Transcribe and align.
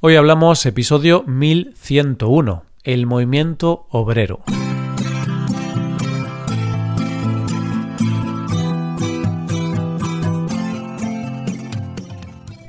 Hoy 0.00 0.14
hablamos 0.14 0.64
episodio 0.64 1.24
1101, 1.26 2.62
el 2.84 3.06
movimiento 3.06 3.88
obrero. 3.90 4.44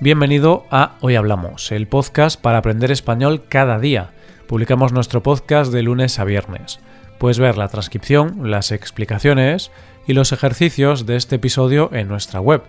Bienvenido 0.02 0.66
a 0.72 0.98
Hoy 1.02 1.16
Hablamos, 1.16 1.72
el 1.72 1.88
podcast 1.88 2.42
para 2.42 2.58
aprender 2.58 2.90
español 2.90 3.44
cada 3.48 3.78
día. 3.78 4.10
Publicamos 4.48 4.92
nuestro 4.92 5.22
podcast 5.22 5.72
de 5.72 5.84
lunes 5.84 6.18
a 6.18 6.24
viernes. 6.24 6.80
Puedes 7.20 7.38
ver 7.38 7.60
la 7.60 7.68
transcripción, 7.68 8.50
las 8.50 8.72
explicaciones 8.72 9.70
y 10.08 10.14
los 10.14 10.32
ejercicios 10.32 11.06
de 11.06 11.16
este 11.16 11.36
episodio 11.36 11.92
en 11.94 12.08
nuestra 12.08 12.42
web. 12.42 12.64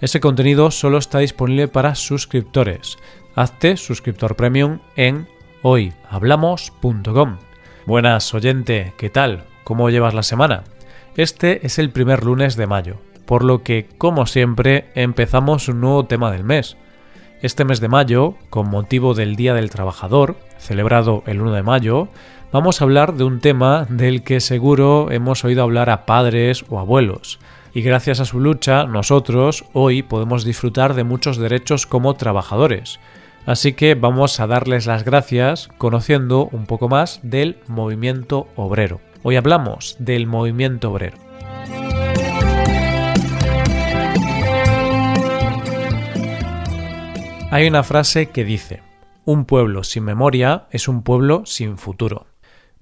Ese 0.00 0.20
contenido 0.20 0.70
solo 0.70 0.98
está 0.98 1.20
disponible 1.20 1.68
para 1.68 1.94
suscriptores 1.94 2.98
hazte 3.36 3.76
suscriptor 3.76 4.34
premium 4.34 4.78
en 4.96 5.28
hoyhablamos.com. 5.62 7.36
Buenas, 7.84 8.34
oyente, 8.34 8.94
¿qué 8.96 9.10
tal? 9.10 9.44
¿Cómo 9.62 9.90
llevas 9.90 10.14
la 10.14 10.22
semana? 10.22 10.64
Este 11.16 11.66
es 11.66 11.78
el 11.78 11.90
primer 11.90 12.24
lunes 12.24 12.56
de 12.56 12.66
mayo, 12.66 12.96
por 13.26 13.44
lo 13.44 13.62
que, 13.62 13.88
como 13.98 14.24
siempre, 14.24 14.88
empezamos 14.94 15.68
un 15.68 15.82
nuevo 15.82 16.06
tema 16.06 16.32
del 16.32 16.44
mes. 16.44 16.78
Este 17.42 17.66
mes 17.66 17.80
de 17.80 17.88
mayo, 17.88 18.36
con 18.48 18.70
motivo 18.70 19.12
del 19.12 19.36
Día 19.36 19.52
del 19.52 19.68
Trabajador, 19.68 20.36
celebrado 20.58 21.22
el 21.26 21.42
1 21.42 21.52
de 21.52 21.62
mayo, 21.62 22.08
vamos 22.52 22.80
a 22.80 22.84
hablar 22.84 23.14
de 23.14 23.24
un 23.24 23.40
tema 23.40 23.86
del 23.90 24.22
que 24.22 24.40
seguro 24.40 25.10
hemos 25.10 25.44
oído 25.44 25.62
hablar 25.62 25.90
a 25.90 26.06
padres 26.06 26.64
o 26.70 26.78
abuelos, 26.78 27.38
y 27.76 27.82
gracias 27.82 28.20
a 28.20 28.24
su 28.24 28.40
lucha 28.40 28.84
nosotros 28.84 29.66
hoy 29.74 30.02
podemos 30.02 30.46
disfrutar 30.46 30.94
de 30.94 31.04
muchos 31.04 31.36
derechos 31.36 31.84
como 31.84 32.14
trabajadores, 32.14 32.98
Así 33.44 33.74
que 33.74 33.94
vamos 33.94 34.40
a 34.40 34.46
darles 34.46 34.86
las 34.86 35.04
gracias 35.04 35.68
conociendo 35.78 36.48
un 36.50 36.66
poco 36.66 36.88
más 36.88 37.20
del 37.22 37.58
movimiento 37.68 38.48
obrero. 38.56 39.00
Hoy 39.22 39.36
hablamos 39.36 39.94
del 40.00 40.26
movimiento 40.26 40.90
obrero. 40.90 41.18
Hay 47.50 47.68
una 47.68 47.84
frase 47.84 48.30
que 48.30 48.44
dice, 48.44 48.82
un 49.26 49.44
pueblo 49.44 49.84
sin 49.84 50.02
memoria 50.02 50.66
es 50.70 50.88
un 50.88 51.02
pueblo 51.02 51.42
sin 51.44 51.78
futuro. 51.78 52.26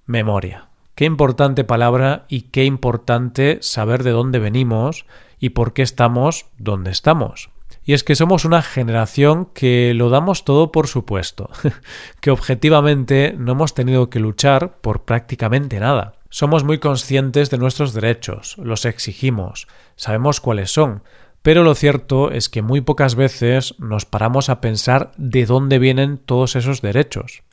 Memoria. 0.06 0.68
Qué 0.94 1.06
importante 1.06 1.64
palabra 1.64 2.24
y 2.28 2.42
qué 2.42 2.64
importante 2.64 3.58
saber 3.62 4.04
de 4.04 4.12
dónde 4.12 4.38
venimos 4.38 5.06
y 5.40 5.50
por 5.50 5.72
qué 5.72 5.82
estamos 5.82 6.46
donde 6.56 6.90
estamos. 6.90 7.50
Y 7.84 7.92
es 7.92 8.04
que 8.04 8.14
somos 8.14 8.44
una 8.44 8.62
generación 8.62 9.46
que 9.46 9.92
lo 9.94 10.08
damos 10.08 10.44
todo 10.44 10.72
por 10.72 10.86
supuesto, 10.86 11.50
que 12.20 12.30
objetivamente 12.30 13.34
no 13.36 13.52
hemos 13.52 13.74
tenido 13.74 14.08
que 14.08 14.20
luchar 14.20 14.78
por 14.80 15.04
prácticamente 15.04 15.80
nada. 15.80 16.14
Somos 16.30 16.64
muy 16.64 16.78
conscientes 16.78 17.50
de 17.50 17.58
nuestros 17.58 17.92
derechos, 17.92 18.56
los 18.58 18.86
exigimos, 18.86 19.68
sabemos 19.96 20.40
cuáles 20.40 20.72
son, 20.72 21.02
pero 21.42 21.62
lo 21.62 21.74
cierto 21.74 22.30
es 22.30 22.48
que 22.48 22.62
muy 22.62 22.80
pocas 22.80 23.16
veces 23.16 23.74
nos 23.78 24.06
paramos 24.06 24.48
a 24.48 24.60
pensar 24.60 25.12
de 25.16 25.44
dónde 25.44 25.78
vienen 25.78 26.18
todos 26.18 26.56
esos 26.56 26.80
derechos. 26.80 27.43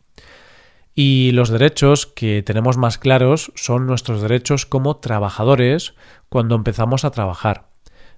Y 0.93 1.31
los 1.31 1.49
derechos 1.49 2.05
que 2.05 2.43
tenemos 2.43 2.77
más 2.77 2.97
claros 2.97 3.51
son 3.55 3.87
nuestros 3.87 4.21
derechos 4.21 4.65
como 4.65 4.97
trabajadores 4.97 5.93
cuando 6.29 6.55
empezamos 6.55 7.05
a 7.05 7.11
trabajar. 7.11 7.69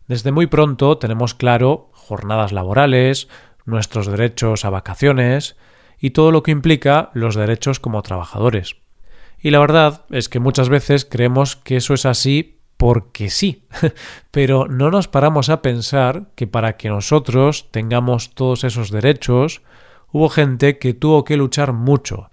Desde 0.08 0.32
muy 0.32 0.48
pronto 0.48 0.98
tenemos 0.98 1.34
claro 1.34 1.90
jornadas 1.94 2.52
laborales, 2.52 3.28
nuestros 3.66 4.08
derechos 4.08 4.66
a 4.66 4.70
vacaciones 4.70 5.56
y 6.00 6.12
todo 6.12 6.32
lo 6.32 6.44
que 6.44 6.52
implica 6.52 7.12
los 7.14 7.36
derechos 7.36 7.80
como 7.80 8.02
trabajadores. 8.02 8.76
Y 9.40 9.52
la 9.52 9.60
verdad 9.60 10.06
es 10.10 10.30
que 10.30 10.40
muchas 10.40 10.70
veces 10.70 11.06
creemos 11.06 11.56
que 11.56 11.78
eso 11.78 11.94
es 11.94 12.06
así 12.06 12.60
porque 12.78 13.30
sí, 13.30 13.68
pero 14.32 14.68
no 14.68 14.92
nos 14.92 15.08
paramos 15.08 15.50
a 15.50 15.62
pensar 15.62 16.28
que 16.36 16.48
para 16.48 16.76
que 16.76 16.90
nosotros 16.90 17.72
tengamos 17.72 18.36
todos 18.36 18.64
esos 18.64 18.90
derechos, 18.90 19.62
hubo 20.12 20.30
gente 20.30 20.78
que 20.80 20.94
tuvo 20.94 21.24
que 21.24 21.38
luchar 21.38 21.72
mucho, 21.72 22.30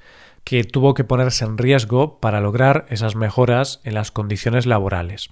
que 0.51 0.65
tuvo 0.65 0.95
que 0.95 1.05
ponerse 1.05 1.45
en 1.45 1.59
riesgo 1.59 2.19
para 2.19 2.41
lograr 2.41 2.85
esas 2.89 3.15
mejoras 3.15 3.81
en 3.85 3.95
las 3.95 4.11
condiciones 4.11 4.67
laborales. 4.67 5.31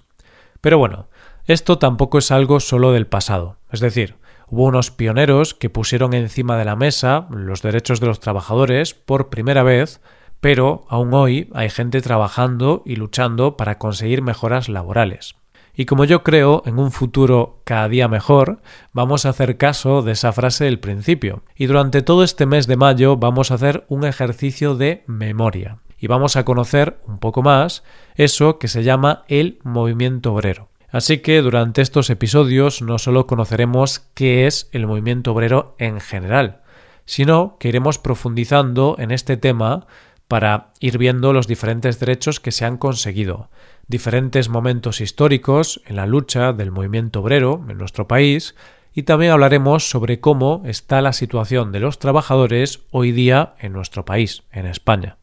Pero 0.61 0.77
bueno, 0.77 1.09
esto 1.45 1.77
tampoco 1.77 2.19
es 2.19 2.31
algo 2.31 2.61
solo 2.61 2.93
del 2.93 3.05
pasado. 3.05 3.57
Es 3.69 3.81
decir, 3.81 4.15
hubo 4.47 4.63
unos 4.63 4.91
pioneros 4.91 5.53
que 5.53 5.69
pusieron 5.69 6.13
encima 6.13 6.55
de 6.55 6.63
la 6.63 6.77
mesa 6.77 7.27
los 7.31 7.61
derechos 7.61 7.99
de 7.99 8.07
los 8.07 8.21
trabajadores 8.21 8.93
por 8.93 9.27
primera 9.27 9.61
vez, 9.61 9.99
pero 10.39 10.85
aún 10.87 11.13
hoy 11.13 11.49
hay 11.53 11.69
gente 11.69 11.99
trabajando 11.99 12.81
y 12.85 12.95
luchando 12.95 13.57
para 13.57 13.77
conseguir 13.77 14.21
mejoras 14.21 14.69
laborales. 14.69 15.35
Y 15.79 15.85
como 15.85 16.03
yo 16.03 16.23
creo 16.23 16.61
en 16.65 16.77
un 16.77 16.91
futuro 16.91 17.61
cada 17.63 17.87
día 17.87 18.09
mejor, 18.09 18.59
vamos 18.91 19.25
a 19.25 19.29
hacer 19.29 19.55
caso 19.55 20.01
de 20.01 20.11
esa 20.11 20.33
frase 20.33 20.65
del 20.65 20.81
principio. 20.81 21.41
Y 21.55 21.67
durante 21.67 22.01
todo 22.01 22.25
este 22.25 22.45
mes 22.45 22.67
de 22.67 22.75
mayo 22.75 23.15
vamos 23.15 23.49
a 23.49 23.53
hacer 23.53 23.85
un 23.87 24.03
ejercicio 24.03 24.75
de 24.75 25.05
memoria. 25.07 25.77
Y 25.97 26.07
vamos 26.07 26.35
a 26.35 26.43
conocer 26.43 26.99
un 27.07 27.17
poco 27.19 27.43
más 27.43 27.85
eso 28.15 28.59
que 28.59 28.67
se 28.67 28.83
llama 28.83 29.23
el 29.29 29.59
movimiento 29.63 30.33
obrero. 30.33 30.67
Así 30.91 31.19
que 31.19 31.41
durante 31.41 31.81
estos 31.81 32.09
episodios 32.09 32.81
no 32.81 32.99
solo 32.99 33.25
conoceremos 33.25 33.99
qué 34.15 34.47
es 34.47 34.67
el 34.73 34.85
movimiento 34.85 35.31
obrero 35.31 35.75
en 35.79 36.01
general, 36.01 36.59
sino 37.05 37.55
que 37.57 37.69
iremos 37.69 37.99
profundizando 37.99 38.97
en 38.99 39.11
este 39.11 39.37
tema 39.37 39.87
para 40.29 40.67
ir 40.79 40.99
viendo 40.99 41.33
los 41.33 41.47
diferentes 41.47 41.99
derechos 41.99 42.39
que 42.39 42.51
se 42.51 42.63
han 42.63 42.77
conseguido, 42.77 43.49
diferentes 43.87 44.47
momentos 44.47 45.01
históricos 45.01 45.81
en 45.87 45.95
la 45.95 46.05
lucha 46.05 46.53
del 46.53 46.69
movimiento 46.69 47.21
obrero 47.21 47.65
en 47.67 47.79
nuestro 47.79 48.07
país 48.07 48.55
y 48.93 49.03
también 49.03 49.31
hablaremos 49.31 49.89
sobre 49.89 50.19
cómo 50.19 50.61
está 50.65 51.01
la 51.01 51.13
situación 51.13 51.71
de 51.71 51.79
los 51.79 51.97
trabajadores 51.97 52.81
hoy 52.91 53.11
día 53.11 53.55
en 53.57 53.73
nuestro 53.73 54.05
país, 54.05 54.43
en 54.51 54.67
España. 54.67 55.17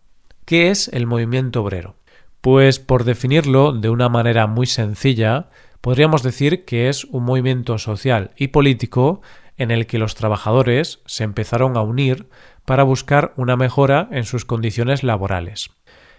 ¿Qué 0.45 0.71
es 0.71 0.89
el 0.89 1.07
movimiento 1.07 1.63
obrero? 1.63 1.95
Pues 2.41 2.81
por 2.81 3.05
definirlo 3.05 3.73
de 3.73 3.91
una 3.91 4.09
manera 4.09 4.49
muy 4.49 4.67
sencilla, 4.67 5.51
podríamos 5.81 6.25
decir 6.25 6.65
que 6.65 6.89
es 6.89 7.05
un 7.05 7.23
movimiento 7.23 7.79
social 7.79 8.33
y 8.37 8.49
político 8.49 9.23
en 9.57 9.71
el 9.71 9.87
que 9.87 9.99
los 9.99 10.17
trabajadores 10.17 11.01
se 11.07 11.23
empezaron 11.23 11.77
a 11.77 11.83
unir 11.83 12.29
para 12.67 12.83
buscar 12.83 13.33
una 13.37 13.57
mejora 13.57 14.09
en 14.11 14.25
sus 14.25 14.45
condiciones 14.45 15.03
laborales. 15.03 15.71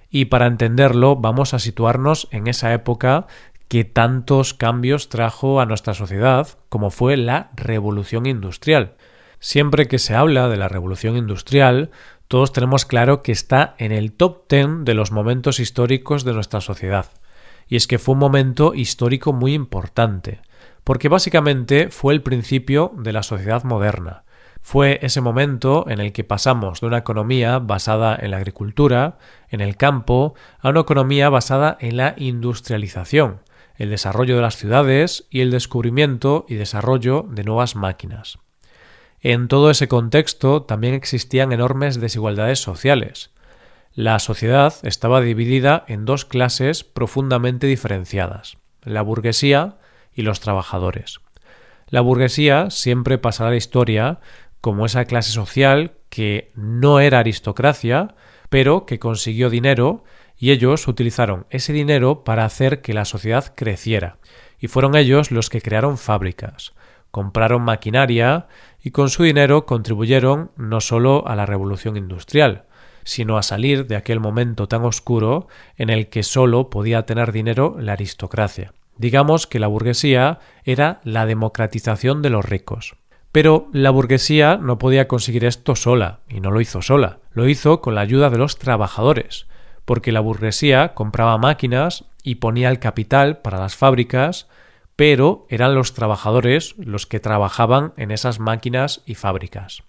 Y 0.10 0.26
para 0.26 0.48
entenderlo 0.48 1.16
vamos 1.16 1.54
a 1.54 1.60
situarnos 1.60 2.28
en 2.32 2.48
esa 2.48 2.74
época 2.74 3.28
que 3.68 3.84
tantos 3.84 4.54
cambios 4.54 5.10
trajo 5.10 5.60
a 5.60 5.66
nuestra 5.66 5.94
sociedad 5.94 6.48
como 6.70 6.90
fue 6.90 7.18
la 7.18 7.52
revolución 7.56 8.26
industrial. 8.26 8.96
Siempre 9.40 9.88
que 9.88 10.00
se 10.00 10.16
habla 10.16 10.48
de 10.48 10.58
la 10.58 10.70
revolución 10.70 11.18
industrial, 11.18 11.92
todos 12.28 12.54
tenemos 12.54 12.86
claro 12.86 13.22
que 13.22 13.32
está 13.32 13.76
en 13.78 13.92
el 13.92 14.14
top 14.14 14.48
ten 14.48 14.86
de 14.86 14.94
los 14.94 15.12
momentos 15.12 15.60
históricos 15.60 16.24
de 16.24 16.34
nuestra 16.34 16.62
sociedad. 16.62 17.08
Y 17.68 17.76
es 17.76 17.88
que 17.88 18.00
fue 18.00 18.14
un 18.14 18.20
momento 18.20 18.74
histórico 18.74 19.34
muy 19.34 19.54
importante, 19.54 20.40
porque 20.84 21.10
básicamente 21.10 21.90
fue 21.90 22.14
el 22.14 22.22
principio 22.22 22.94
de 22.98 23.12
la 23.12 23.24
sociedad 23.24 23.64
moderna. 23.64 24.24
Fue 24.70 25.00
ese 25.02 25.22
momento 25.22 25.86
en 25.88 26.02
el 26.02 26.12
que 26.12 26.26
pasamos 26.26 26.82
de 26.82 26.88
una 26.88 26.98
economía 26.98 27.58
basada 27.60 28.18
en 28.20 28.32
la 28.32 28.38
agricultura, 28.38 29.18
en 29.48 29.62
el 29.62 29.78
campo, 29.78 30.36
a 30.60 30.68
una 30.68 30.82
economía 30.82 31.30
basada 31.30 31.78
en 31.80 31.96
la 31.96 32.16
industrialización, 32.18 33.40
el 33.78 33.92
desarrollo 33.92 34.36
de 34.36 34.42
las 34.42 34.58
ciudades 34.58 35.26
y 35.30 35.40
el 35.40 35.52
descubrimiento 35.52 36.46
y 36.50 36.56
desarrollo 36.56 37.26
de 37.30 37.46
nuevas 37.46 37.78
máquinas. 37.78 38.40
En 39.22 39.48
todo 39.48 39.72
ese 39.72 39.88
contexto 39.88 40.64
también 40.64 40.96
existían 40.96 41.54
enormes 41.54 42.02
desigualdades 42.02 42.60
sociales. 42.60 43.32
La 43.94 44.20
sociedad 44.20 44.74
estaba 44.84 45.22
dividida 45.22 45.86
en 45.88 46.04
dos 46.04 46.26
clases 46.26 46.84
profundamente 46.84 47.68
diferenciadas, 47.68 48.58
la 48.84 49.02
burguesía 49.02 49.78
y 50.14 50.24
los 50.24 50.42
trabajadores. 50.42 51.22
La 51.90 52.02
burguesía 52.02 52.70
siempre 52.70 53.18
pasará 53.18 53.48
a 53.48 53.52
la 53.52 53.58
historia 53.58 54.20
como 54.62 54.86
esa 54.86 55.06
clase 55.06 55.32
social 55.32 55.94
que 56.10 56.52
no 56.56 57.00
era 57.00 57.20
aristocracia, 57.20 58.16
pero 58.50 58.86
que 58.86 59.00
consiguió 59.00 59.50
dinero 59.50 60.04
y 60.38 60.52
ellos 60.52 60.88
utilizaron 60.88 61.46
ese 61.50 61.74
dinero 61.74 62.24
para 62.24 62.46
hacer 62.46 62.82
que 62.82 62.94
la 62.94 63.06
sociedad 63.06 63.54
creciera, 63.56 64.18
y 64.60 64.68
fueron 64.68 64.96
ellos 64.96 65.32
los 65.32 65.50
que 65.50 65.62
crearon 65.62 65.98
fábricas, 65.98 66.74
compraron 67.12 67.64
maquinaria 67.64 68.48
y 68.82 68.92
con 68.92 69.10
su 69.10 69.24
dinero 69.24 69.66
contribuyeron 69.66 70.52
no 70.56 70.82
solo 70.82 71.28
a 71.28 71.36
la 71.36 71.46
revolución 71.46 71.98
industrial, 71.98 72.66
sino 73.04 73.38
a 73.38 73.44
salir 73.44 73.88
de 73.88 73.96
aquel 73.96 74.20
momento 74.20 74.68
tan 74.68 74.84
oscuro 74.84 75.48
en 75.78 75.90
el 75.90 76.10
que 76.10 76.24
sólo 76.24 76.70
podía 76.70 77.06
tener 77.06 77.32
dinero 77.32 77.78
la 77.80 77.94
aristocracia. 77.94 78.74
Digamos 78.98 79.48
que 79.48 79.60
la 79.60 79.68
burguesía 79.68 80.40
era 80.64 81.00
la 81.04 81.26
democratización 81.26 82.22
de 82.22 82.32
los 82.32 82.44
ricos. 82.44 82.96
Pero 83.38 83.68
la 83.72 83.92
burguesía 83.92 84.58
no 84.58 84.80
podía 84.80 85.08
conseguir 85.08 85.46
esto 85.46 85.76
sola, 85.76 86.22
y 86.28 86.40
no 86.40 86.50
lo 86.50 86.60
hizo 86.60 86.82
sola, 86.82 87.20
lo 87.34 87.48
hizo 87.48 87.82
con 87.82 87.94
la 87.94 88.02
ayuda 88.02 88.32
de 88.32 88.40
los 88.40 88.58
trabajadores, 88.58 89.46
porque 89.86 90.12
la 90.12 90.22
burguesía 90.22 90.96
compraba 90.96 91.38
máquinas 91.38 92.06
y 92.24 92.36
ponía 92.38 92.70
el 92.70 92.80
capital 92.80 93.38
para 93.44 93.60
las 93.60 93.76
fábricas, 93.76 94.48
pero 94.96 95.46
eran 95.50 95.76
los 95.76 95.94
trabajadores 95.94 96.74
los 96.80 97.06
que 97.06 97.20
trabajaban 97.20 97.94
en 97.96 98.10
esas 98.10 98.40
máquinas 98.40 99.04
y 99.06 99.14
fábricas. 99.14 99.84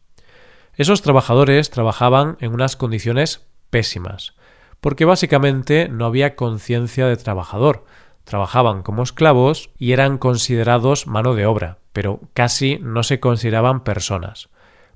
Esos 0.74 1.00
trabajadores 1.00 1.70
trabajaban 1.70 2.36
en 2.40 2.52
unas 2.52 2.76
condiciones 2.76 3.46
pésimas, 3.70 4.34
porque 4.82 5.06
básicamente 5.06 5.88
no 5.88 6.04
había 6.04 6.36
conciencia 6.36 7.06
de 7.06 7.16
trabajador, 7.16 7.86
trabajaban 8.28 8.82
como 8.82 9.02
esclavos 9.02 9.70
y 9.78 9.92
eran 9.92 10.18
considerados 10.18 11.06
mano 11.06 11.34
de 11.34 11.46
obra, 11.46 11.78
pero 11.94 12.20
casi 12.34 12.78
no 12.82 13.02
se 13.02 13.20
consideraban 13.20 13.84
personas. 13.84 14.50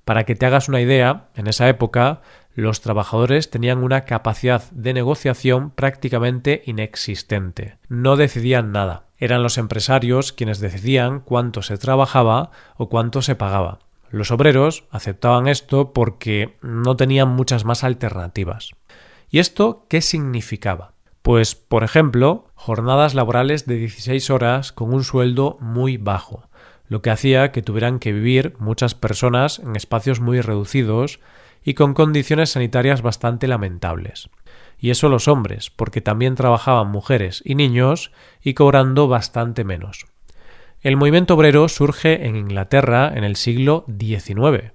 Para 0.04 0.24
que 0.24 0.34
te 0.34 0.44
hagas 0.44 0.68
una 0.68 0.82
idea, 0.82 1.28
en 1.34 1.46
esa 1.46 1.66
época 1.68 2.20
los 2.54 2.82
trabajadores 2.82 3.48
tenían 3.48 3.78
una 3.78 4.02
capacidad 4.02 4.62
de 4.70 4.92
negociación 4.92 5.70
prácticamente 5.70 6.62
inexistente. 6.66 7.78
No 7.88 8.16
decidían 8.16 8.70
nada. 8.70 9.06
Eran 9.16 9.42
los 9.42 9.56
empresarios 9.56 10.34
quienes 10.34 10.60
decidían 10.60 11.20
cuánto 11.20 11.62
se 11.62 11.78
trabajaba 11.78 12.50
o 12.76 12.90
cuánto 12.90 13.22
se 13.22 13.34
pagaba. 13.34 13.78
Los 14.10 14.30
obreros 14.30 14.84
aceptaban 14.90 15.48
esto 15.48 15.94
porque 15.94 16.58
no 16.60 16.96
tenían 16.96 17.28
muchas 17.28 17.64
más 17.64 17.82
alternativas. 17.82 18.72
¿Y 19.30 19.38
esto 19.38 19.86
qué 19.88 20.02
significaba? 20.02 20.91
Pues, 21.22 21.54
por 21.54 21.84
ejemplo, 21.84 22.50
jornadas 22.54 23.14
laborales 23.14 23.64
de 23.66 23.76
16 23.76 24.30
horas 24.30 24.72
con 24.72 24.92
un 24.92 25.04
sueldo 25.04 25.56
muy 25.60 25.96
bajo, 25.96 26.48
lo 26.88 27.00
que 27.00 27.10
hacía 27.10 27.52
que 27.52 27.62
tuvieran 27.62 28.00
que 28.00 28.12
vivir 28.12 28.54
muchas 28.58 28.96
personas 28.96 29.60
en 29.60 29.76
espacios 29.76 30.18
muy 30.18 30.40
reducidos 30.40 31.20
y 31.62 31.74
con 31.74 31.94
condiciones 31.94 32.50
sanitarias 32.50 33.02
bastante 33.02 33.46
lamentables. 33.46 34.30
Y 34.80 34.90
eso 34.90 35.08
los 35.08 35.28
hombres, 35.28 35.70
porque 35.70 36.00
también 36.00 36.34
trabajaban 36.34 36.90
mujeres 36.90 37.40
y 37.44 37.54
niños 37.54 38.10
y 38.42 38.54
cobrando 38.54 39.06
bastante 39.06 39.62
menos. 39.62 40.06
El 40.80 40.96
movimiento 40.96 41.34
obrero 41.34 41.68
surge 41.68 42.26
en 42.26 42.34
Inglaterra 42.34 43.12
en 43.14 43.22
el 43.22 43.36
siglo 43.36 43.84
XIX, 43.86 44.72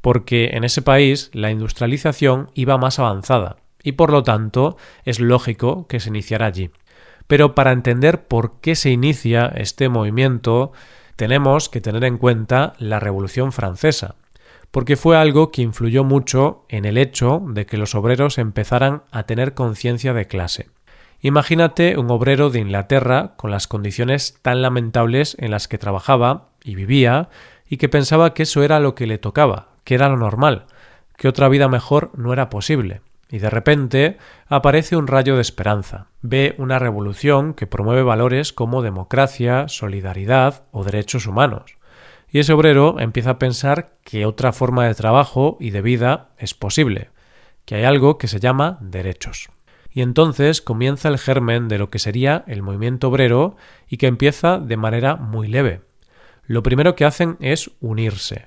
porque 0.00 0.52
en 0.54 0.64
ese 0.64 0.80
país 0.80 1.30
la 1.34 1.50
industrialización 1.50 2.50
iba 2.54 2.78
más 2.78 2.98
avanzada 2.98 3.58
y 3.82 3.92
por 3.92 4.10
lo 4.10 4.22
tanto 4.22 4.76
es 5.04 5.20
lógico 5.20 5.86
que 5.86 6.00
se 6.00 6.08
iniciara 6.08 6.46
allí. 6.46 6.70
Pero 7.26 7.54
para 7.54 7.72
entender 7.72 8.26
por 8.26 8.60
qué 8.60 8.74
se 8.74 8.90
inicia 8.90 9.46
este 9.54 9.88
movimiento 9.88 10.72
tenemos 11.16 11.68
que 11.68 11.80
tener 11.80 12.04
en 12.04 12.18
cuenta 12.18 12.72
la 12.78 12.98
Revolución 12.98 13.52
Francesa, 13.52 14.14
porque 14.70 14.96
fue 14.96 15.16
algo 15.16 15.50
que 15.50 15.62
influyó 15.62 16.02
mucho 16.04 16.64
en 16.68 16.84
el 16.84 16.96
hecho 16.96 17.42
de 17.48 17.66
que 17.66 17.76
los 17.76 17.94
obreros 17.94 18.38
empezaran 18.38 19.02
a 19.10 19.24
tener 19.24 19.54
conciencia 19.54 20.14
de 20.14 20.26
clase. 20.26 20.70
Imagínate 21.20 21.98
un 21.98 22.10
obrero 22.10 22.48
de 22.48 22.60
Inglaterra 22.60 23.34
con 23.36 23.50
las 23.50 23.66
condiciones 23.66 24.38
tan 24.40 24.62
lamentables 24.62 25.36
en 25.38 25.50
las 25.50 25.68
que 25.68 25.76
trabajaba 25.76 26.48
y 26.64 26.74
vivía 26.74 27.28
y 27.68 27.76
que 27.76 27.90
pensaba 27.90 28.32
que 28.32 28.44
eso 28.44 28.62
era 28.62 28.80
lo 28.80 28.94
que 28.94 29.06
le 29.06 29.18
tocaba, 29.18 29.68
que 29.84 29.94
era 29.94 30.08
lo 30.08 30.16
normal, 30.16 30.64
que 31.16 31.28
otra 31.28 31.48
vida 31.48 31.68
mejor 31.68 32.10
no 32.16 32.32
era 32.32 32.48
posible. 32.48 33.02
Y 33.30 33.38
de 33.38 33.48
repente 33.48 34.18
aparece 34.48 34.96
un 34.96 35.06
rayo 35.06 35.36
de 35.36 35.42
esperanza. 35.42 36.08
Ve 36.20 36.56
una 36.58 36.80
revolución 36.80 37.54
que 37.54 37.68
promueve 37.68 38.02
valores 38.02 38.52
como 38.52 38.82
democracia, 38.82 39.68
solidaridad 39.68 40.64
o 40.72 40.82
derechos 40.82 41.26
humanos. 41.26 41.76
Y 42.32 42.40
ese 42.40 42.52
obrero 42.52 42.98
empieza 42.98 43.30
a 43.30 43.38
pensar 43.38 43.92
que 44.04 44.26
otra 44.26 44.52
forma 44.52 44.86
de 44.86 44.94
trabajo 44.94 45.56
y 45.60 45.70
de 45.70 45.82
vida 45.82 46.30
es 46.38 46.54
posible, 46.54 47.10
que 47.64 47.76
hay 47.76 47.84
algo 47.84 48.18
que 48.18 48.28
se 48.28 48.40
llama 48.40 48.78
derechos. 48.80 49.50
Y 49.92 50.02
entonces 50.02 50.60
comienza 50.60 51.08
el 51.08 51.18
germen 51.18 51.68
de 51.68 51.78
lo 51.78 51.90
que 51.90 51.98
sería 51.98 52.44
el 52.46 52.62
movimiento 52.62 53.08
obrero 53.08 53.56
y 53.88 53.96
que 53.96 54.06
empieza 54.06 54.58
de 54.58 54.76
manera 54.76 55.16
muy 55.16 55.48
leve. 55.48 55.82
Lo 56.44 56.62
primero 56.62 56.94
que 56.94 57.04
hacen 57.04 57.36
es 57.40 57.70
unirse, 57.80 58.46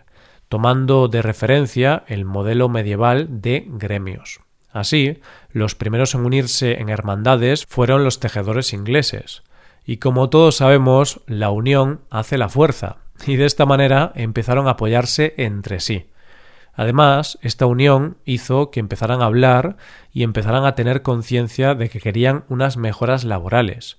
tomando 0.50 1.08
de 1.08 1.22
referencia 1.22 2.04
el 2.08 2.26
modelo 2.26 2.70
medieval 2.70 3.42
de 3.42 3.66
gremios. 3.68 4.43
Así, 4.74 5.22
los 5.52 5.76
primeros 5.76 6.16
en 6.16 6.26
unirse 6.26 6.82
en 6.82 6.90
hermandades 6.90 7.66
fueron 7.68 8.04
los 8.04 8.20
tejedores 8.20 8.74
ingleses. 8.74 9.44
Y 9.86 9.98
como 9.98 10.30
todos 10.30 10.58
sabemos, 10.58 11.22
la 11.28 11.52
unión 11.52 12.02
hace 12.10 12.40
la 12.40 12.50
fuerza, 12.50 12.98
y 13.28 13.36
de 13.36 13.46
esta 13.46 13.68
manera 13.68 14.12
empezaron 14.16 14.68
a 14.68 14.72
apoyarse 14.72 15.36
entre 15.38 15.80
sí. 15.80 16.08
Además, 16.74 17.38
esta 17.44 17.68
unión 17.68 18.18
hizo 18.26 18.72
que 18.72 18.80
empezaran 18.80 19.22
a 19.22 19.26
hablar 19.26 19.78
y 20.12 20.24
empezaran 20.24 20.66
a 20.66 20.74
tener 20.74 21.04
conciencia 21.04 21.76
de 21.76 21.90
que 21.90 22.00
querían 22.00 22.44
unas 22.50 22.76
mejoras 22.76 23.24
laborales, 23.24 23.98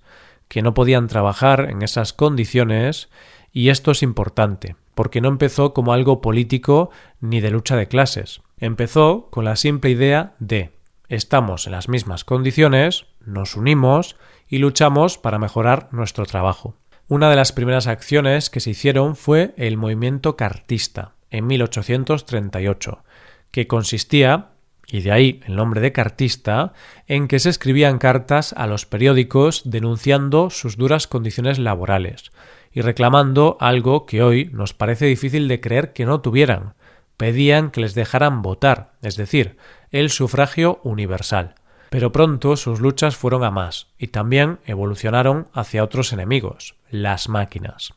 que 0.49 0.61
no 0.61 0.75
podían 0.75 1.07
trabajar 1.07 1.69
en 1.71 1.83
esas 1.83 2.13
condiciones, 2.13 3.11
y 3.53 3.69
esto 3.69 3.93
es 3.93 4.03
importante, 4.03 4.75
porque 4.97 5.21
no 5.21 5.29
empezó 5.29 5.73
como 5.73 5.93
algo 5.93 6.21
político 6.21 6.91
ni 7.21 7.41
de 7.41 7.53
lucha 7.53 7.77
de 7.77 7.87
clases, 7.87 8.43
Empezó 8.59 9.29
con 9.31 9.45
la 9.45 9.57
simple 9.57 9.91
idea 9.91 10.35
de 10.39 10.71
estamos 11.09 11.67
en 11.67 11.73
las 11.73 11.89
mismas 11.89 12.25
condiciones, 12.25 13.07
nos 13.25 13.57
unimos 13.57 14.17
y 14.49 14.59
luchamos 14.59 15.19
para 15.19 15.39
mejorar 15.39 15.89
nuestro 15.93 16.25
trabajo. 16.25 16.77
Una 17.09 17.29
de 17.29 17.37
las 17.37 17.53
primeras 17.53 17.87
acciones 17.87 18.49
que 18.51 18.61
se 18.61 18.71
hicieron 18.71 19.17
fue 19.17 19.53
el 19.57 19.77
movimiento 19.77 20.37
cartista, 20.37 21.13
en 21.31 21.47
1838, 21.47 23.05
que 23.51 23.67
consistía, 23.67 24.51
y 24.87 25.01
de 25.01 25.13
ahí 25.13 25.41
el 25.47 25.57
nombre 25.57 25.81
de 25.81 25.93
cartista, 25.93 26.73
en 27.07 27.29
que 27.29 27.41
se 27.41 27.51
escribían 27.51 27.99
cartas 27.99 28.55
a 28.57 28.67
los 28.67 28.87
periódicos 28.87 29.63
denunciando 29.65 30.51
sus 30.51 30.77
duras 30.77 31.07
condiciones 31.07 31.59
laborales 31.59 32.31
y 32.73 32.81
reclamando 32.81 33.57
algo 33.61 34.07
que 34.07 34.23
hoy 34.23 34.51
nos 34.53 34.75
parece 34.75 35.07
difícil 35.07 35.49
de 35.49 35.61
creer 35.61 35.93
que 35.93 36.07
no 36.07 36.21
tuvieran, 36.21 36.75
pedían 37.17 37.71
que 37.71 37.81
les 37.81 37.95
dejaran 37.95 38.43
votar, 38.43 38.93
es 39.03 39.17
decir, 39.17 39.57
el 39.91 40.11
sufragio 40.11 40.81
universal. 40.83 41.55
Pero 41.91 42.11
pronto 42.11 42.57
sus 42.57 42.81
luchas 42.81 43.17
fueron 43.17 43.45
a 43.45 43.51
más 43.51 43.87
y 43.99 44.09
también 44.09 44.59
evolucionaron 44.67 45.49
hacia 45.53 45.85
otros 45.85 46.13
enemigos, 46.13 46.75
las 46.91 47.29
máquinas. 47.29 47.95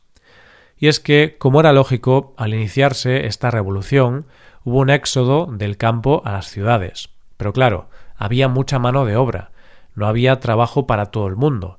Y 0.78 0.86
es 0.86 1.00
que, 1.00 1.36
como 1.38 1.60
era 1.60 1.72
lógico, 1.72 2.34
al 2.36 2.54
iniciarse 2.54 3.26
esta 3.26 3.50
revolución 3.50 4.26
hubo 4.62 4.78
un 4.78 4.90
éxodo 4.90 5.46
del 5.50 5.76
campo 5.76 6.22
a 6.24 6.32
las 6.32 6.46
ciudades. 6.46 7.08
Pero 7.36 7.52
claro, 7.52 7.88
había 8.16 8.48
mucha 8.48 8.78
mano 8.78 9.04
de 9.04 9.16
obra, 9.16 9.50
no 9.94 10.06
había 10.06 10.38
trabajo 10.38 10.86
para 10.86 11.06
todo 11.06 11.26
el 11.26 11.34
mundo, 11.34 11.77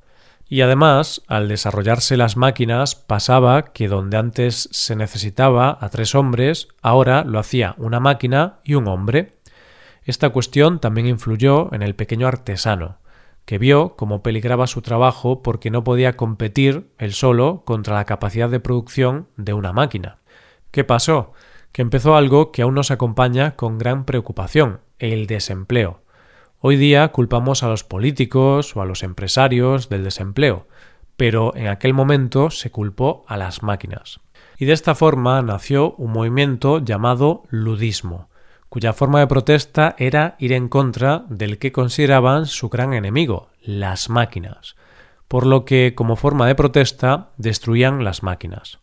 y 0.52 0.62
además, 0.62 1.22
al 1.28 1.46
desarrollarse 1.46 2.16
las 2.16 2.36
máquinas, 2.36 2.96
pasaba 2.96 3.66
que 3.66 3.86
donde 3.86 4.16
antes 4.16 4.68
se 4.72 4.96
necesitaba 4.96 5.78
a 5.80 5.88
tres 5.90 6.16
hombres, 6.16 6.66
ahora 6.82 7.22
lo 7.22 7.38
hacía 7.38 7.76
una 7.78 8.00
máquina 8.00 8.58
y 8.64 8.74
un 8.74 8.88
hombre. 8.88 9.38
Esta 10.02 10.30
cuestión 10.30 10.80
también 10.80 11.06
influyó 11.06 11.72
en 11.72 11.82
el 11.82 11.94
pequeño 11.94 12.26
artesano, 12.26 12.98
que 13.44 13.58
vio 13.58 13.94
cómo 13.94 14.24
peligraba 14.24 14.66
su 14.66 14.82
trabajo 14.82 15.40
porque 15.40 15.70
no 15.70 15.84
podía 15.84 16.16
competir 16.16 16.90
él 16.98 17.12
solo 17.12 17.62
contra 17.64 17.94
la 17.94 18.04
capacidad 18.04 18.50
de 18.50 18.58
producción 18.58 19.28
de 19.36 19.52
una 19.52 19.72
máquina. 19.72 20.18
¿Qué 20.72 20.82
pasó? 20.82 21.32
Que 21.70 21.82
empezó 21.82 22.16
algo 22.16 22.50
que 22.50 22.62
aún 22.62 22.74
nos 22.74 22.90
acompaña 22.90 23.54
con 23.54 23.78
gran 23.78 24.04
preocupación, 24.04 24.80
el 24.98 25.28
desempleo. 25.28 26.02
Hoy 26.62 26.76
día 26.76 27.08
culpamos 27.08 27.62
a 27.62 27.68
los 27.68 27.84
políticos 27.84 28.76
o 28.76 28.82
a 28.82 28.84
los 28.84 29.02
empresarios 29.02 29.88
del 29.88 30.04
desempleo, 30.04 30.66
pero 31.16 31.56
en 31.56 31.68
aquel 31.68 31.94
momento 31.94 32.50
se 32.50 32.70
culpó 32.70 33.24
a 33.28 33.38
las 33.38 33.62
máquinas. 33.62 34.20
Y 34.58 34.66
de 34.66 34.74
esta 34.74 34.94
forma 34.94 35.40
nació 35.40 35.92
un 35.92 36.12
movimiento 36.12 36.78
llamado 36.78 37.44
ludismo, 37.48 38.28
cuya 38.68 38.92
forma 38.92 39.20
de 39.20 39.26
protesta 39.26 39.96
era 39.96 40.36
ir 40.38 40.52
en 40.52 40.68
contra 40.68 41.24
del 41.30 41.56
que 41.56 41.72
consideraban 41.72 42.44
su 42.44 42.68
gran 42.68 42.92
enemigo, 42.92 43.48
las 43.62 44.10
máquinas, 44.10 44.76
por 45.28 45.46
lo 45.46 45.64
que 45.64 45.94
como 45.96 46.14
forma 46.14 46.46
de 46.46 46.56
protesta 46.56 47.30
destruían 47.38 48.04
las 48.04 48.22
máquinas. 48.22 48.80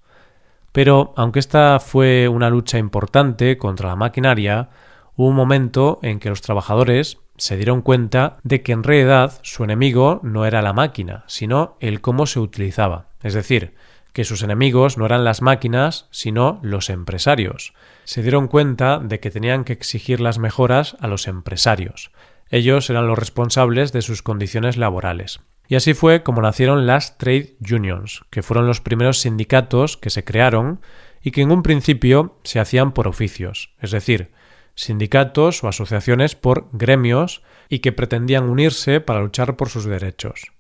Pero 0.72 1.14
aunque 1.16 1.38
esta 1.38 1.80
fue 1.80 2.28
una 2.28 2.50
lucha 2.50 2.80
importante 2.80 3.60
contra 3.60 3.90
la 3.90 3.96
maquinaria, 3.96 4.70
hubo 5.18 5.28
un 5.28 5.36
momento 5.36 6.00
en 6.04 6.20
que 6.20 6.30
los 6.30 6.42
trabajadores 6.42 7.18
se 7.38 7.58
dieron 7.58 7.82
cuenta 7.82 8.38
de 8.44 8.62
que 8.62 8.72
en 8.72 8.84
realidad 8.84 9.40
su 9.42 9.64
enemigo 9.64 10.22
no 10.24 10.46
era 10.46 10.62
la 10.62 10.74
máquina, 10.74 11.24
sino 11.28 11.76
el 11.82 12.02
cómo 12.02 12.26
se 12.26 12.40
utilizaba. 12.40 13.10
Es 13.22 13.34
decir, 13.34 13.74
que 14.14 14.24
sus 14.24 14.42
enemigos 14.42 14.98
no 14.98 15.06
eran 15.06 15.24
las 15.24 15.42
máquinas, 15.42 16.08
sino 16.12 16.60
los 16.64 16.90
empresarios. 16.90 17.74
Se 18.06 18.22
dieron 18.22 18.48
cuenta 18.48 19.00
de 19.00 19.20
que 19.20 19.32
tenían 19.32 19.64
que 19.64 19.74
exigir 19.74 20.22
las 20.22 20.40
mejoras 20.40 20.96
a 21.00 21.08
los 21.08 21.28
empresarios. 21.28 22.12
Ellos 22.50 22.90
eran 22.90 23.08
los 23.08 23.20
responsables 23.20 23.92
de 23.92 24.02
sus 24.02 24.22
condiciones 24.24 24.78
laborales. 24.78 25.40
Y 25.68 25.76
así 25.76 25.94
fue 25.94 26.24
como 26.24 26.42
nacieron 26.42 26.88
las 26.88 27.18
trade 27.18 27.58
unions, 27.60 28.24
que 28.30 28.42
fueron 28.42 28.68
los 28.68 28.82
primeros 28.82 29.20
sindicatos 29.20 29.98
que 29.98 30.10
se 30.10 30.24
crearon 30.24 30.80
y 31.22 31.32
que 31.32 31.42
en 31.42 31.52
un 31.52 31.62
principio 31.62 32.40
se 32.44 32.60
hacían 32.60 32.94
por 32.94 33.08
oficios, 33.08 33.74
es 33.82 33.92
decir, 33.92 34.32
sindicatos 34.78 35.64
o 35.64 35.68
asociaciones 35.68 36.36
por 36.36 36.70
gremios 36.72 37.42
y 37.68 37.80
que 37.80 37.92
pretendían 37.92 38.48
unirse 38.48 39.02
para 39.02 39.22
luchar 39.22 39.58
por 39.58 39.70
sus 39.70 39.86
derechos. 39.86 40.54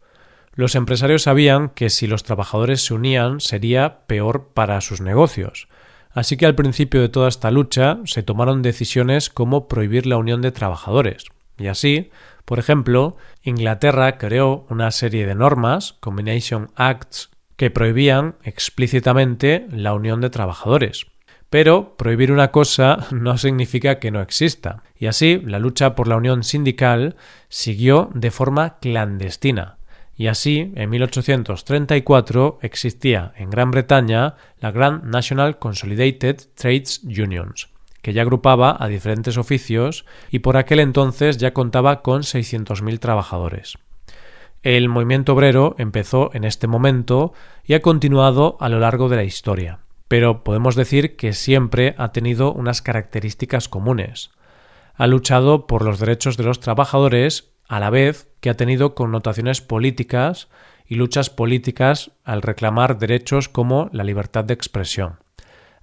Los 0.53 0.73
empresarios 0.73 1.21
sabían 1.21 1.69
que 1.69 1.91
si 1.91 2.07
los 2.07 2.23
trabajadores 2.23 2.83
se 2.83 2.95
unían 2.95 3.39
sería 3.39 3.99
peor 4.07 4.49
para 4.55 4.81
sus 4.81 5.01
negocios, 5.01 5.67
así 6.11 6.35
que 6.35 6.47
al 6.47 6.55
principio 6.55 6.99
de 6.99 7.09
toda 7.09 7.29
esta 7.29 7.51
lucha 7.51 7.99
se 8.05 8.23
tomaron 8.23 8.63
decisiones 8.63 9.29
como 9.29 9.67
prohibir 9.67 10.07
la 10.07 10.17
unión 10.17 10.41
de 10.41 10.51
trabajadores. 10.51 11.25
Y 11.59 11.67
así, 11.67 12.09
por 12.43 12.57
ejemplo, 12.57 13.17
Inglaterra 13.43 14.17
creó 14.17 14.65
una 14.69 14.89
serie 14.89 15.27
de 15.27 15.35
normas, 15.35 15.93
Combination 15.99 16.71
Acts, 16.75 17.29
que 17.55 17.69
prohibían 17.69 18.35
explícitamente 18.43 19.67
la 19.69 19.93
unión 19.93 20.21
de 20.21 20.31
trabajadores. 20.31 21.05
Pero 21.49 21.95
prohibir 21.97 22.31
una 22.31 22.51
cosa 22.51 23.07
no 23.11 23.37
significa 23.37 23.99
que 23.99 24.11
no 24.11 24.21
exista. 24.21 24.83
Y 24.97 25.07
así 25.07 25.41
la 25.45 25.59
lucha 25.59 25.95
por 25.95 26.07
la 26.07 26.17
unión 26.17 26.43
sindical 26.43 27.15
siguió 27.49 28.09
de 28.13 28.31
forma 28.31 28.79
clandestina, 28.79 29.77
y 30.17 30.27
así, 30.27 30.73
en 30.75 30.89
1834 30.89 32.57
existía 32.63 33.33
en 33.37 33.51
Gran 33.51 33.69
Bretaña 33.69 34.33
la 34.59 34.71
Grand 34.71 35.03
National 35.03 35.59
Consolidated 35.59 36.37
Trades 36.55 37.03
Unions, 37.03 37.69
que 38.01 38.13
ya 38.13 38.23
agrupaba 38.23 38.75
a 38.79 38.87
diferentes 38.87 39.37
oficios 39.37 40.05
y 40.31 40.39
por 40.39 40.57
aquel 40.57 40.79
entonces 40.79 41.37
ya 41.37 41.53
contaba 41.53 42.01
con 42.01 42.23
600.000 42.23 42.97
trabajadores. 42.97 43.77
El 44.63 44.89
movimiento 44.89 45.33
obrero 45.33 45.75
empezó 45.77 46.31
en 46.33 46.45
este 46.45 46.65
momento 46.65 47.33
y 47.63 47.75
ha 47.75 47.83
continuado 47.83 48.57
a 48.59 48.69
lo 48.69 48.79
largo 48.79 49.09
de 49.09 49.17
la 49.17 49.23
historia, 49.23 49.81
pero 50.07 50.43
podemos 50.43 50.75
decir 50.75 51.15
que 51.15 51.33
siempre 51.33 51.95
ha 51.97 52.11
tenido 52.11 52.53
unas 52.53 52.81
características 52.81 53.67
comunes. 53.67 54.31
Ha 54.95 55.07
luchado 55.07 55.67
por 55.67 55.83
los 55.83 55.99
derechos 55.99 56.37
de 56.37 56.43
los 56.43 56.59
trabajadores 56.59 57.51
a 57.67 57.79
la 57.79 57.89
vez 57.89 58.27
que 58.39 58.49
ha 58.49 58.57
tenido 58.57 58.95
connotaciones 58.95 59.61
políticas 59.61 60.47
y 60.85 60.95
luchas 60.95 61.29
políticas 61.29 62.11
al 62.23 62.41
reclamar 62.41 62.97
derechos 62.97 63.49
como 63.49 63.89
la 63.91 64.03
libertad 64.03 64.45
de 64.45 64.53
expresión. 64.53 65.19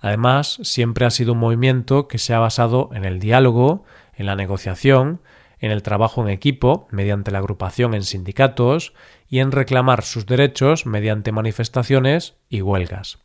Además, 0.01 0.59
siempre 0.63 1.07
ha 1.07 1.11
sido 1.11 1.33
un 1.33 1.39
movimiento 1.39 2.09
que 2.09 2.19
se 2.19 2.35
ha 2.35 2.39
basado 2.39 2.91
en 2.93 3.05
el 3.05 3.21
diálogo, 3.21 3.85
en 4.15 4.27
la 4.27 4.37
negociación, 4.37 5.21
en 5.59 5.71
el 5.71 5.83
trabajo 5.83 6.23
en 6.23 6.29
equipo, 6.29 6.89
mediante 6.91 7.31
la 7.31 7.39
agrupación 7.39 7.95
en 7.95 8.03
sindicatos, 8.03 8.93
y 9.29 9.39
en 9.39 9.51
reclamar 9.51 10.03
sus 10.03 10.27
derechos 10.27 10.85
mediante 10.85 11.33
manifestaciones 11.33 12.37
y 12.51 12.61
huelgas. 12.61 13.24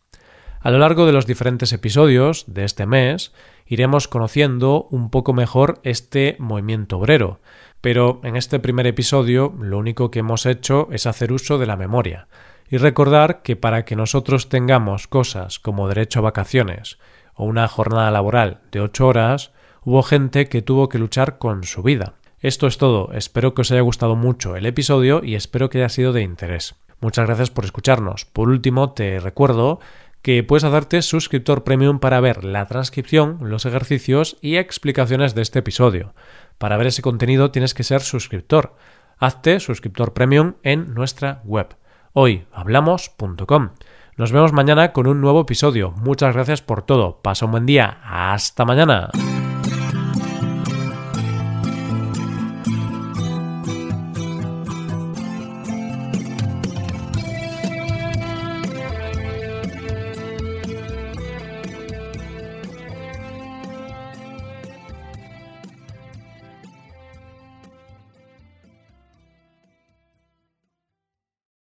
A 0.62 0.72
lo 0.72 0.80
largo 0.80 1.06
de 1.06 1.14
los 1.14 1.26
diferentes 1.26 1.72
episodios 1.72 2.44
de 2.48 2.66
este 2.66 2.86
mes 2.86 3.32
iremos 3.66 4.10
conociendo 4.10 4.88
un 4.92 5.10
poco 5.10 5.32
mejor 5.32 5.80
este 5.84 6.36
movimiento 6.38 6.98
obrero, 6.98 7.40
pero 7.80 8.20
en 8.24 8.36
este 8.36 8.60
primer 8.60 8.86
episodio 8.86 9.56
lo 9.58 9.78
único 9.78 10.12
que 10.12 10.20
hemos 10.20 10.46
hecho 10.46 10.90
es 10.92 11.06
hacer 11.06 11.32
uso 11.32 11.60
de 11.60 11.66
la 11.66 11.78
memoria 11.78 12.28
y 12.70 12.76
recordar 12.76 13.42
que 13.42 13.56
para 13.56 13.86
que 13.86 13.96
nosotros 13.96 14.50
tengamos 14.50 15.08
cosas 15.08 15.60
como 15.60 15.88
derecho 15.88 16.20
a 16.20 16.24
vacaciones 16.24 17.00
o 17.36 17.46
una 17.46 17.70
jornada 17.70 18.12
laboral 18.12 18.60
de 18.74 18.82
ocho 18.82 19.08
horas, 19.08 19.52
hubo 19.86 20.04
gente 20.04 20.50
que 20.50 20.62
tuvo 20.62 20.90
que 20.90 21.00
luchar 21.00 21.38
con 21.38 21.64
su 21.64 21.84
vida. 21.84 22.16
Esto 22.42 22.68
es 22.68 22.78
todo, 22.78 23.14
espero 23.14 23.54
que 23.54 23.62
os 23.62 23.72
haya 23.72 23.80
gustado 23.80 24.18
mucho 24.18 24.58
el 24.58 24.66
episodio 24.66 25.24
y 25.24 25.36
espero 25.36 25.70
que 25.70 25.78
haya 25.78 25.90
sido 25.90 26.12
de 26.12 26.22
interés. 26.22 26.76
Muchas 27.02 27.28
gracias 27.28 27.50
por 27.50 27.64
escucharnos. 27.64 28.26
Por 28.26 28.50
último, 28.50 28.92
te 28.92 29.22
recuerdo 29.22 29.80
que 30.22 30.44
puedes 30.44 30.64
hacerte 30.64 31.02
suscriptor 31.02 31.64
premium 31.64 32.00
para 32.00 32.20
ver 32.20 32.44
la 32.44 32.66
transcripción, 32.66 33.38
los 33.42 33.66
ejercicios 33.66 34.38
y 34.42 34.58
explicaciones 34.58 35.36
de 35.36 35.42
este 35.42 35.60
episodio. 35.60 36.14
Para 36.58 36.78
ver 36.78 36.88
ese 36.88 37.02
contenido 37.02 37.52
tienes 37.52 37.74
que 37.74 37.84
ser 37.84 38.02
suscriptor. 38.02 38.76
Hazte 39.18 39.60
suscriptor 39.60 40.14
premium 40.14 40.56
en 40.64 40.94
nuestra 40.94 41.42
web 41.44 41.76
hoyhablamos.com. 42.14 43.70
Nos 44.18 44.32
vemos 44.32 44.52
mañana 44.52 44.92
con 44.92 45.08
un 45.08 45.22
nuevo 45.22 45.42
episodio. 45.42 45.92
Muchas 45.92 46.34
gracias 46.34 46.62
por 46.62 46.82
todo. 46.82 47.22
Pasa 47.22 47.46
un 47.46 47.52
buen 47.52 47.66
día. 47.66 48.00
Hasta 48.04 48.66
mañana. 48.66 49.10